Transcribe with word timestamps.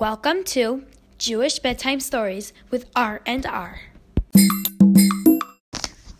Welcome 0.00 0.44
to 0.54 0.84
Jewish 1.18 1.58
Bedtime 1.58 1.98
Stories 1.98 2.52
with 2.70 2.88
R 2.94 3.20
and 3.26 3.44
R. 3.44 3.80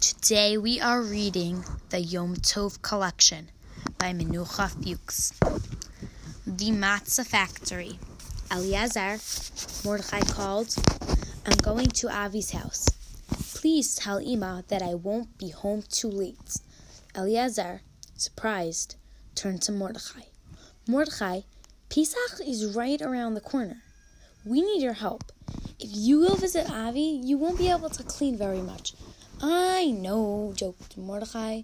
Today 0.01 0.59
we 0.59 0.81
are 0.81 1.01
reading 1.01 1.63
the 1.91 2.01
Yom 2.01 2.35
Tov 2.35 2.83
collection 2.83 3.53
by 3.97 4.13
Menucha 4.13 4.71
Fuchs. 4.83 5.33
The 6.45 6.73
Matzah 6.73 7.25
Factory. 7.25 8.01
Eliezer, 8.51 9.21
Mordechai 9.85 10.23
called, 10.23 10.75
I'm 11.47 11.59
going 11.59 11.87
to 11.87 12.09
Avi's 12.09 12.51
house. 12.51 12.85
Please 13.55 13.95
tell 13.95 14.19
Ima 14.19 14.65
that 14.67 14.83
I 14.83 14.95
won't 14.95 15.39
be 15.39 15.51
home 15.51 15.85
too 15.89 16.11
late. 16.11 16.57
Eliezer, 17.17 17.83
surprised, 18.17 18.97
turned 19.37 19.63
to 19.63 19.71
Mordechai. 19.71 20.23
Mordechai, 20.89 21.43
Pesach 21.91 22.47
is 22.47 22.77
right 22.77 23.01
around 23.01 23.33
the 23.33 23.41
corner. 23.41 23.83
We 24.45 24.61
need 24.61 24.83
your 24.83 24.93
help. 24.93 25.33
If 25.81 25.89
you 25.93 26.29
go 26.29 26.35
visit 26.35 26.71
Avi, 26.71 27.21
you 27.25 27.39
won't 27.39 27.57
be 27.57 27.71
able 27.71 27.89
to 27.89 28.03
clean 28.03 28.37
very 28.37 28.61
much. 28.61 28.93
I 29.41 29.87
know, 29.87 30.53
joked 30.55 30.99
Mordechai. 30.99 31.63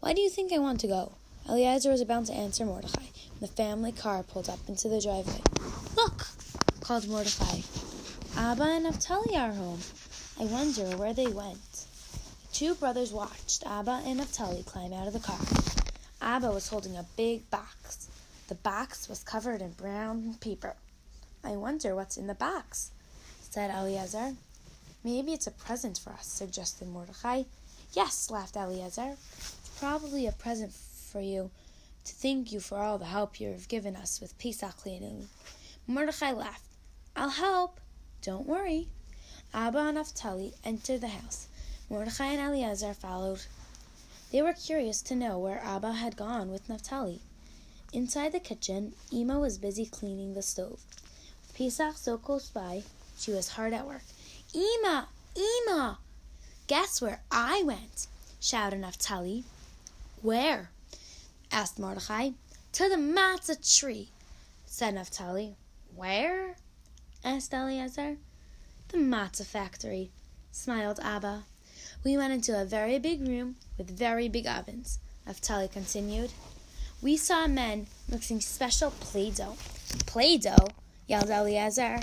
Why 0.00 0.12
do 0.12 0.20
you 0.20 0.28
think 0.28 0.52
I 0.52 0.58
want 0.58 0.80
to 0.80 0.88
go? 0.88 1.12
Eliezer 1.48 1.90
was 1.90 2.02
about 2.02 2.26
to 2.26 2.34
answer 2.34 2.66
Mordechai 2.66 3.06
when 3.30 3.40
the 3.40 3.46
family 3.46 3.92
car 3.92 4.22
pulled 4.22 4.50
up 4.50 4.58
into 4.68 4.88
the 4.88 5.00
driveway. 5.00 5.40
Look, 5.96 6.26
called 6.80 7.08
Mordechai. 7.08 7.62
Abba 8.36 8.62
and 8.62 8.84
Naphtali 8.84 9.36
are 9.36 9.52
home. 9.52 9.80
I 10.38 10.44
wonder 10.44 10.96
where 10.98 11.14
they 11.14 11.28
went. 11.28 11.70
The 11.72 12.52
two 12.52 12.74
brothers 12.74 13.10
watched 13.10 13.64
Abba 13.66 14.02
and 14.04 14.18
Naphtali 14.18 14.64
climb 14.64 14.92
out 14.92 15.06
of 15.06 15.14
the 15.14 15.20
car. 15.20 15.40
Abba 16.20 16.50
was 16.50 16.68
holding 16.68 16.96
a 16.96 17.06
big 17.16 17.48
box. 17.50 18.08
The 18.52 18.58
box 18.58 19.08
was 19.08 19.24
covered 19.24 19.62
in 19.62 19.70
brown 19.70 20.34
paper. 20.34 20.76
I 21.42 21.52
wonder 21.52 21.94
what's 21.94 22.18
in 22.18 22.26
the 22.26 22.34
box, 22.34 22.90
said 23.40 23.70
Eliezer. 23.70 24.34
Maybe 25.02 25.32
it's 25.32 25.46
a 25.46 25.50
present 25.50 25.96
for 25.96 26.10
us, 26.10 26.26
suggested 26.26 26.88
Mordecai. 26.88 27.44
Yes, 27.94 28.30
laughed 28.30 28.56
Eliezer. 28.56 29.16
It's 29.38 29.70
probably 29.80 30.26
a 30.26 30.32
present 30.32 30.74
for 30.74 31.22
you 31.22 31.50
to 32.04 32.12
thank 32.12 32.52
you 32.52 32.60
for 32.60 32.76
all 32.76 32.98
the 32.98 33.06
help 33.06 33.40
you 33.40 33.48
have 33.48 33.68
given 33.68 33.96
us 33.96 34.20
with 34.20 34.38
Pesach 34.38 34.76
cleaning. 34.76 35.30
Mordecai 35.86 36.32
laughed. 36.32 36.76
I'll 37.16 37.30
help. 37.30 37.80
Don't 38.20 38.46
worry. 38.46 38.88
Abba 39.54 39.78
and 39.78 39.94
Naphtali 39.96 40.52
entered 40.62 41.00
the 41.00 41.08
house. 41.08 41.46
Mordecai 41.88 42.26
and 42.26 42.54
Eliezer 42.54 42.92
followed. 42.92 43.46
They 44.30 44.42
were 44.42 44.52
curious 44.52 45.00
to 45.00 45.16
know 45.16 45.38
where 45.38 45.64
Abba 45.64 45.94
had 45.94 46.18
gone 46.18 46.50
with 46.50 46.68
Naphtali. 46.68 47.22
Inside 47.92 48.32
the 48.32 48.40
kitchen, 48.40 48.94
Ema 49.12 49.38
was 49.38 49.58
busy 49.58 49.84
cleaning 49.84 50.32
the 50.32 50.40
stove. 50.40 50.80
With 51.42 51.54
Pesach 51.54 51.98
so 51.98 52.16
close 52.16 52.48
by, 52.48 52.84
she 53.18 53.32
was 53.32 53.50
hard 53.50 53.74
at 53.74 53.86
work. 53.86 54.02
Ema! 54.54 55.08
Ema! 55.36 55.98
Guess 56.68 57.02
where 57.02 57.20
I 57.30 57.62
went? 57.64 58.06
shouted 58.40 58.80
Naphtali. 58.80 59.44
Where? 60.22 60.70
asked 61.50 61.78
Mordecai. 61.78 62.30
To 62.72 62.88
the 62.88 62.96
matzah 62.96 63.78
tree, 63.78 64.08
said 64.64 64.94
Naphtali. 64.94 65.56
Where? 65.94 66.56
asked 67.22 67.52
Eliezer. 67.52 68.16
The 68.88 68.96
matzah 68.96 69.44
factory, 69.44 70.10
smiled 70.50 70.98
Abba. 71.02 71.44
We 72.04 72.16
went 72.16 72.32
into 72.32 72.58
a 72.58 72.64
very 72.64 72.98
big 72.98 73.20
room 73.20 73.56
with 73.76 73.90
very 73.90 74.30
big 74.30 74.46
ovens, 74.46 74.98
Naphtali 75.26 75.68
continued. 75.68 76.32
We 77.02 77.16
saw 77.16 77.48
men 77.48 77.88
mixing 78.08 78.40
special 78.40 78.92
Play 78.92 79.30
Doh. 79.30 79.56
Play 80.06 80.38
Doh? 80.38 80.68
yelled 81.08 81.30
Eliezer. 81.30 81.98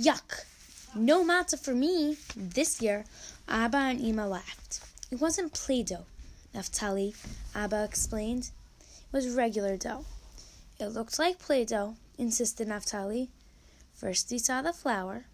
Yuck! 0.00 0.46
No 0.94 1.22
matzah 1.22 1.62
for 1.62 1.74
me. 1.74 2.16
This 2.34 2.80
year, 2.80 3.04
Abba 3.46 3.76
and 3.76 4.00
Ema 4.00 4.26
laughed. 4.26 4.80
It 5.10 5.20
wasn't 5.20 5.52
Play 5.52 5.82
Doh, 5.82 6.06
Naphtali, 6.54 7.14
Abba 7.54 7.84
explained. 7.84 8.50
It 8.80 9.12
was 9.12 9.28
regular 9.28 9.76
dough. 9.76 10.06
It 10.80 10.86
looked 10.86 11.18
like 11.18 11.38
Play 11.38 11.66
Doh, 11.66 11.96
insisted 12.16 12.66
Naphtali. 12.66 13.28
First 13.92 14.30
he 14.30 14.38
saw 14.38 14.62
the 14.62 14.72
flour. 14.72 15.26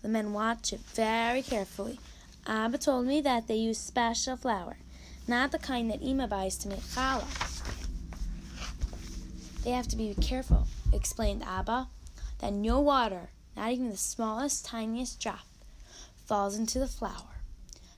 The 0.00 0.08
men 0.08 0.32
watched 0.32 0.72
it 0.72 0.80
very 0.80 1.42
carefully. 1.42 2.00
Abba 2.46 2.78
told 2.78 3.06
me 3.06 3.20
that 3.20 3.46
they 3.46 3.56
used 3.56 3.82
special 3.82 4.36
flour 4.36 4.78
not 5.28 5.52
the 5.52 5.58
kind 5.58 5.90
that 5.90 6.02
Ema 6.02 6.28
buys 6.28 6.56
to 6.58 6.68
make 6.68 6.80
challah. 6.80 7.26
They 9.64 9.70
have 9.70 9.88
to 9.88 9.96
be 9.96 10.14
careful, 10.20 10.66
explained 10.92 11.42
Abba, 11.44 11.88
that 12.38 12.52
no 12.52 12.80
water, 12.80 13.30
not 13.56 13.72
even 13.72 13.90
the 13.90 13.96
smallest, 13.96 14.64
tiniest 14.64 15.20
drop, 15.20 15.46
falls 16.26 16.56
into 16.56 16.78
the 16.78 16.86
flour, 16.86 17.40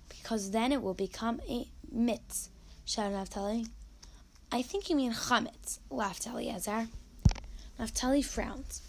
because 0.08 0.50
then 0.50 0.72
it 0.72 0.82
will 0.82 0.94
become 0.94 1.40
a 1.48 1.68
mitz, 1.94 2.48
shouted 2.86 3.14
Naphtali. 3.14 3.66
I 4.50 4.62
think 4.62 4.88
you 4.88 4.96
mean 4.96 5.12
chametz, 5.12 5.78
laughed 5.90 6.26
Eliezer. 6.26 6.88
Naphtali 7.78 8.22
frowned. 8.22 8.80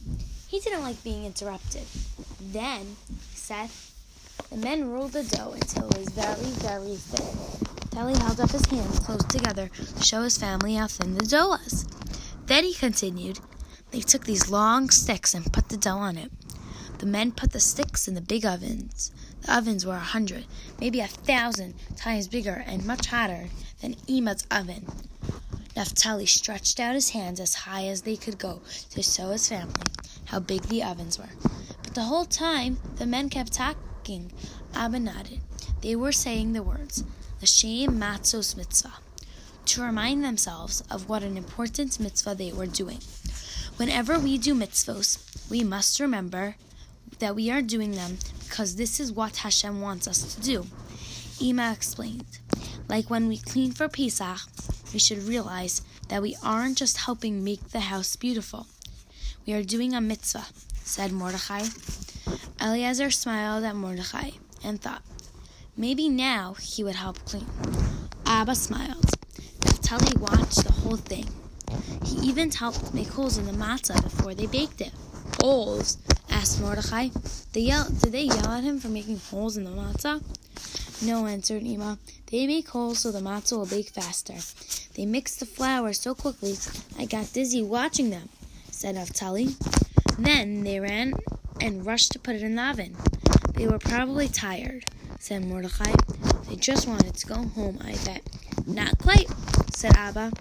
He 0.47 0.59
didn't 0.59 0.83
like 0.83 1.03
being 1.03 1.25
interrupted. 1.25 1.83
Then, 2.39 2.95
he 3.07 3.37
said, 3.37 3.69
the 4.49 4.57
men 4.57 4.89
rolled 4.89 5.11
the 5.11 5.23
dough 5.23 5.51
until 5.51 5.89
it 5.89 5.97
was 5.97 6.09
very, 6.09 6.51
very 6.61 6.95
thin. 6.95 7.68
Tally 7.99 8.17
held 8.17 8.39
up 8.39 8.51
his 8.51 8.65
hands 8.67 8.97
close 8.99 9.25
together 9.25 9.69
to 9.97 10.03
show 10.03 10.21
his 10.21 10.37
family 10.37 10.75
how 10.75 10.87
thin 10.87 11.15
the 11.15 11.25
dough 11.25 11.49
was. 11.49 11.85
Then 12.45 12.63
he 12.63 12.73
continued, 12.73 13.41
They 13.91 13.99
took 13.99 14.23
these 14.23 14.49
long 14.49 14.89
sticks 14.89 15.33
and 15.33 15.51
put 15.51 15.67
the 15.67 15.75
dough 15.75 15.97
on 15.97 16.15
it. 16.15 16.31
The 16.99 17.05
men 17.05 17.33
put 17.33 17.51
the 17.51 17.59
sticks 17.59 18.07
in 18.07 18.13
the 18.13 18.21
big 18.21 18.45
ovens. 18.45 19.11
The 19.41 19.53
ovens 19.53 19.85
were 19.85 19.97
a 19.97 19.99
hundred, 19.99 20.45
maybe 20.79 21.01
a 21.01 21.07
thousand 21.07 21.73
times 21.97 22.29
bigger 22.29 22.63
and 22.65 22.85
much 22.85 23.07
hotter 23.07 23.49
than 23.81 23.97
Ema's 24.07 24.47
oven. 24.49 24.87
Naphtali 25.75 26.25
stretched 26.25 26.79
out 26.79 26.95
his 26.95 27.09
hands 27.09 27.41
as 27.41 27.53
high 27.53 27.87
as 27.87 28.03
they 28.03 28.15
could 28.15 28.37
go 28.37 28.61
to 28.91 29.03
show 29.03 29.31
his 29.31 29.49
family 29.49 29.73
how 30.27 30.39
big 30.39 30.61
the 30.61 30.83
ovens 30.83 31.19
were. 31.19 31.35
But 31.83 31.95
the 31.95 32.03
whole 32.03 32.23
time 32.23 32.77
the 32.95 33.05
men 33.05 33.27
kept 33.27 33.51
talking. 33.51 34.31
Abba 34.73 34.99
nodded. 34.99 35.41
They 35.81 35.97
were 35.97 36.13
saying 36.13 36.53
the 36.53 36.63
words, 36.63 37.03
L'shem 37.41 37.97
matzos 37.99 38.57
mitzvah, 38.57 38.95
to 39.65 39.81
remind 39.81 40.23
themselves 40.23 40.81
of 40.91 41.07
what 41.07 41.23
an 41.23 41.37
important 41.37 41.99
mitzvah 41.99 42.35
they 42.35 42.51
were 42.51 42.65
doing. 42.65 42.99
Whenever 43.77 44.19
we 44.19 44.37
do 44.37 44.53
mitzvos, 44.53 45.49
we 45.49 45.63
must 45.63 45.99
remember 46.01 46.55
that 47.19 47.35
we 47.35 47.49
are 47.49 47.61
doing 47.61 47.91
them 47.91 48.17
because 48.43 48.75
this 48.75 48.99
is 48.99 49.11
what 49.11 49.37
Hashem 49.37 49.79
wants 49.79 50.07
us 50.07 50.35
to 50.35 50.41
do. 50.41 50.65
Ima 51.39 51.71
explained. 51.71 52.39
Like 52.89 53.09
when 53.09 53.27
we 53.27 53.37
clean 53.37 53.71
for 53.71 53.87
Pesach, 53.87 54.41
we 54.91 54.99
should 54.99 55.23
realize 55.23 55.81
that 56.09 56.21
we 56.21 56.35
aren't 56.43 56.77
just 56.77 56.97
helping 56.97 57.43
make 57.43 57.69
the 57.69 57.81
house 57.81 58.15
beautiful. 58.15 58.67
We 59.45 59.53
are 59.53 59.63
doing 59.63 59.93
a 59.93 60.01
mitzvah, 60.01 60.47
said 60.83 61.13
Mordechai. 61.13 61.67
Eliezer 62.59 63.11
smiled 63.11 63.63
at 63.63 63.75
Mordechai 63.75 64.31
and 64.63 64.81
thought, 64.81 65.03
Maybe 65.77 66.09
now 66.09 66.55
he 66.59 66.83
would 66.83 66.95
help 66.95 67.23
clean. 67.25 67.45
Abba 68.25 68.55
smiled. 68.55 69.05
Naphtali 69.65 70.17
watched 70.17 70.63
the 70.63 70.71
whole 70.71 70.97
thing. 70.97 71.27
He 72.05 72.17
even 72.27 72.51
helped 72.51 72.93
make 72.93 73.07
holes 73.07 73.37
in 73.37 73.45
the 73.45 73.51
matzah 73.51 74.03
before 74.03 74.33
they 74.33 74.45
baked 74.45 74.81
it. 74.81 74.93
Holes? 75.39 75.97
asked 76.29 76.61
Mordecai. 76.61 77.09
They 77.53 77.61
yell, 77.61 77.85
did 77.89 78.11
they 78.11 78.23
yell 78.23 78.51
at 78.51 78.63
him 78.63 78.79
for 78.79 78.89
making 78.89 79.17
holes 79.17 79.57
in 79.57 79.63
the 79.63 79.71
matzah? 79.71 80.21
No, 81.01 81.27
answered 81.27 81.63
Ema. 81.63 81.97
They 82.27 82.45
make 82.45 82.67
holes 82.67 82.99
so 82.99 83.11
the 83.11 83.19
matzah 83.19 83.57
will 83.57 83.65
bake 83.65 83.89
faster. 83.89 84.35
They 84.95 85.05
mix 85.05 85.35
the 85.35 85.45
flour 85.45 85.93
so 85.93 86.13
quickly 86.13 86.55
I 86.97 87.05
got 87.05 87.31
dizzy 87.31 87.63
watching 87.63 88.09
them, 88.09 88.29
said 88.69 88.95
Naphtali. 88.95 89.55
Then 90.17 90.63
they 90.63 90.79
ran 90.79 91.13
and 91.61 91.85
rushed 91.85 92.11
to 92.11 92.19
put 92.19 92.35
it 92.35 92.43
in 92.43 92.55
the 92.55 92.63
oven. 92.63 92.95
They 93.55 93.67
were 93.67 93.79
probably 93.79 94.27
tired 94.27 94.85
said 95.19 95.45
Mordecai. 95.45 95.91
They 96.47 96.55
just 96.55 96.87
wanted 96.87 97.15
to 97.15 97.27
go 97.27 97.35
home, 97.35 97.77
I 97.83 97.95
bet. 98.05 98.23
Not 98.65 98.97
quite, 98.97 99.27
said 99.71 99.95
Abba. 99.95 100.31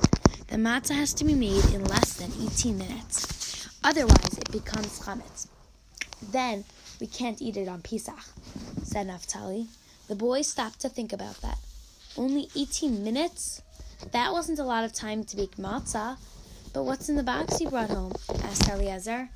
The 0.47 0.57
matzah 0.57 0.95
has 0.95 1.13
to 1.15 1.25
be 1.25 1.35
made 1.35 1.65
in 1.67 1.85
less 1.85 2.15
than 2.15 2.31
18 2.41 2.79
minutes. 2.79 3.69
Otherwise, 3.85 4.39
it 4.39 4.51
becomes 4.51 5.01
chametz. 5.01 5.49
Then 6.23 6.65
we 7.01 7.07
can't 7.07 7.43
eat 7.43 7.57
it 7.57 7.69
on 7.69 7.83
Pesach, 7.83 8.19
said 8.83 9.09
Naphtali. 9.09 9.67
The 10.09 10.15
boys 10.15 10.47
stopped 10.49 10.81
to 10.81 10.89
think 10.89 11.13
about 11.13 11.41
that. 11.43 11.59
Only 12.17 12.49
18 12.57 13.05
minutes? 13.05 13.61
That 14.13 14.33
wasn't 14.33 14.59
a 14.59 14.65
lot 14.65 14.85
of 14.85 14.93
time 14.93 15.25
to 15.25 15.37
bake 15.37 15.57
matzah. 15.57 16.17
But 16.73 16.85
what's 16.85 17.09
in 17.09 17.17
the 17.17 17.23
box 17.23 17.61
you 17.61 17.69
brought 17.69 17.91
home? 17.91 18.13
asked 18.43 18.69
Eliezer. 18.69 19.29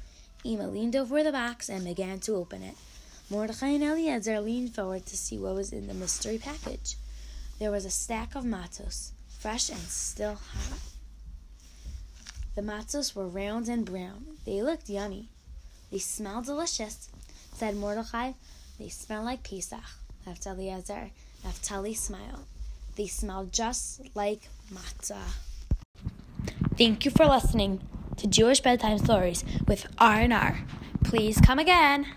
Ema 0.44 0.66
leaned 0.68 0.96
over 0.96 1.22
the 1.22 1.32
box 1.32 1.68
and 1.68 1.84
began 1.84 2.20
to 2.20 2.34
open 2.36 2.62
it. 2.62 2.74
Mordecai 3.32 3.68
and 3.68 3.82
Eliezer 3.82 4.42
leaned 4.42 4.74
forward 4.74 5.06
to 5.06 5.16
see 5.16 5.38
what 5.38 5.54
was 5.54 5.72
in 5.72 5.86
the 5.86 5.94
mystery 5.94 6.36
package. 6.36 6.96
There 7.58 7.70
was 7.70 7.86
a 7.86 7.90
stack 7.90 8.34
of 8.34 8.44
matzos, 8.44 9.12
fresh 9.38 9.70
and 9.70 9.78
still 9.78 10.34
hot. 10.34 10.78
The 12.54 12.60
matzos 12.60 13.16
were 13.16 13.26
round 13.26 13.70
and 13.70 13.86
brown. 13.86 14.26
They 14.44 14.60
looked 14.60 14.90
yummy. 14.90 15.30
They 15.90 15.98
smelled 15.98 16.44
delicious, 16.44 17.08
said 17.54 17.74
Mordechai. 17.74 18.32
They 18.78 18.90
smell 18.90 19.24
like 19.24 19.42
Pesach, 19.42 19.80
laughed 20.26 20.46
Eliezer. 20.46 21.08
Naphtali 21.42 21.94
smiled. 21.94 22.44
They 22.96 23.06
smell 23.06 23.48
just 23.50 24.14
like 24.14 24.50
matzah. 24.70 25.38
Thank 26.76 27.06
you 27.06 27.10
for 27.10 27.24
listening 27.24 27.80
to 28.18 28.26
Jewish 28.26 28.60
Bedtime 28.60 28.98
Stories 28.98 29.42
with 29.66 29.86
R&R. 29.98 30.58
Please 31.02 31.40
come 31.40 31.58
again. 31.58 32.08